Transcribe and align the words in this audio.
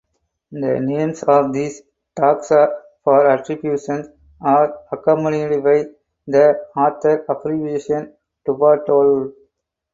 The 0.51 0.79
names 0.79 1.21
of 1.21 1.53
these 1.53 1.83
taxa 2.17 2.69
(for 3.03 3.27
attribution) 3.27 4.11
are 4.41 4.79
accompanied 4.91 5.63
by 5.63 5.89
the 6.25 6.59
author 6.75 7.23
abbreviation 7.29 8.11
"Dubatolov". 8.43 9.33